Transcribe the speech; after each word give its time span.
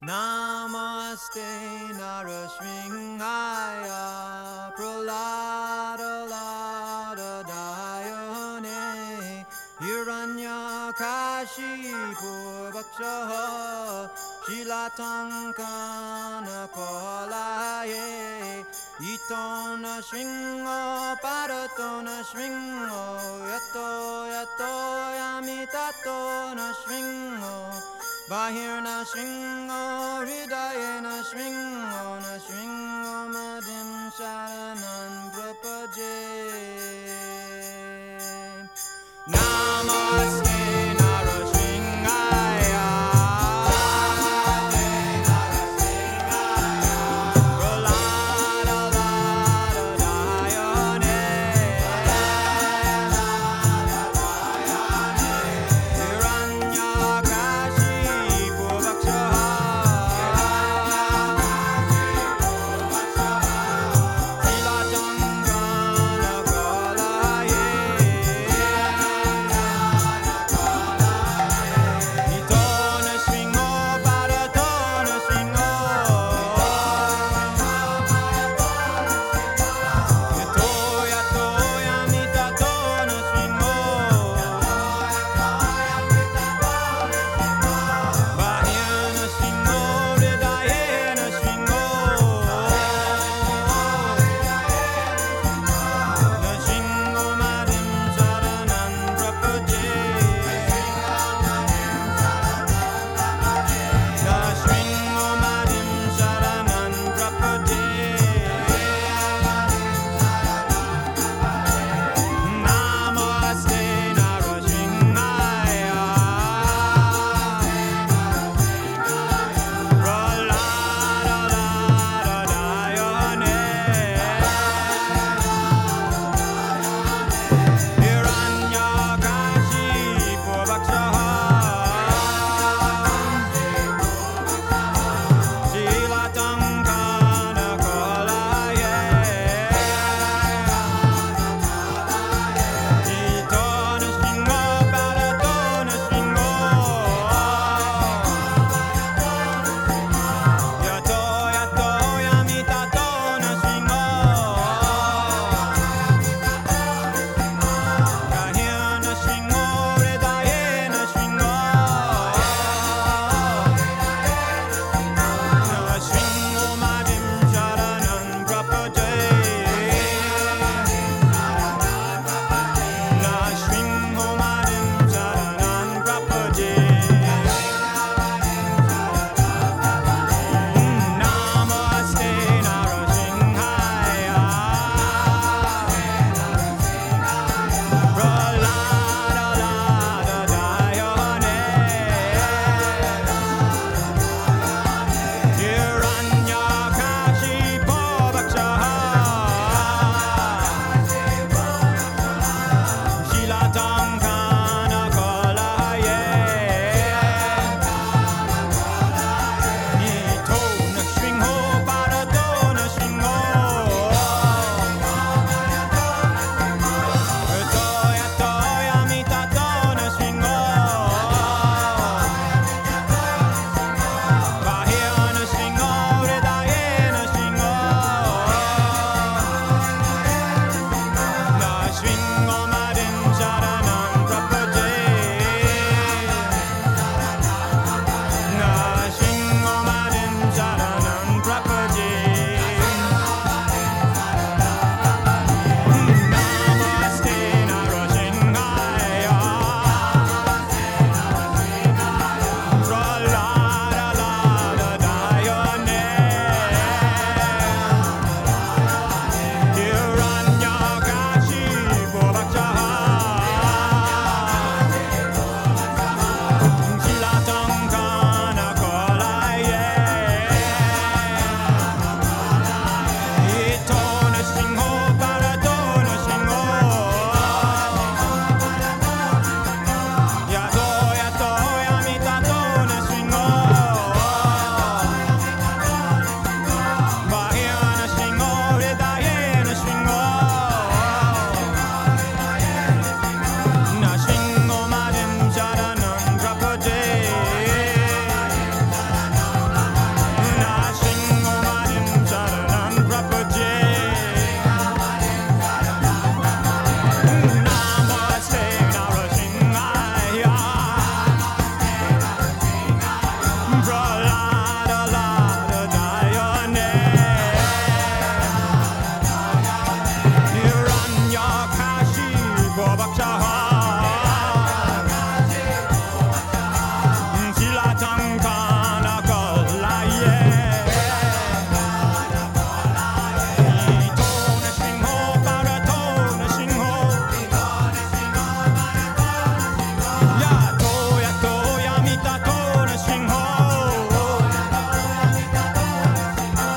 Namaste 0.00 1.42
Narasinghaya 1.98 4.70
Prahlada 4.76 6.22
Lada 6.30 7.42
Dayane 7.42 9.44
Hiranya 9.80 10.94
Kashi 10.94 11.90
Purvakshaha 12.14 14.08
Shilatankana 14.46 16.70
Kolaye 16.70 18.62
Itona 19.02 19.98
Shringo 20.00 21.18
Paratona 21.18 22.22
Shringo 22.22 23.02
Yato 23.50 24.30
Yato 24.30 24.70
Yamitato 25.18 26.54
Na 26.54 26.70
Shringo 26.86 27.67
Bahir 28.28 28.82
na 28.84 29.04
shringo, 29.08 30.20
hridaye 30.20 31.00
na 31.00 31.24
shringo, 31.24 31.77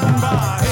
Bye. 0.00 0.69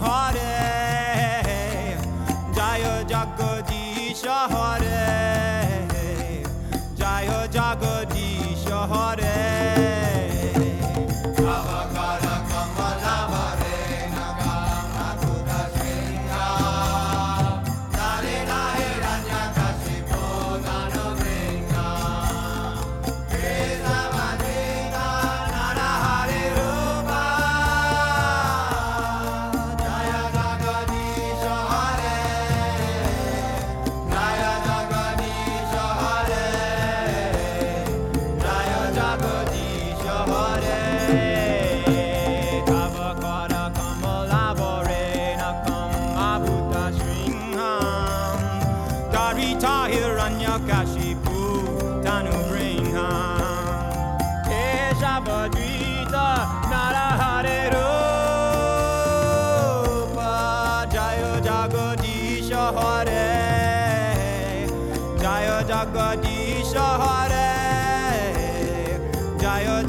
Hare 0.00 0.58
Joy 2.56 2.86
Jagadish 3.12 4.22
Hare 4.52 5.08
Joy 7.00 7.30
Jagadish 7.56 8.64
Hare 8.90 9.21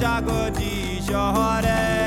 Jagdish 0.03 1.09
Hare 1.37 2.02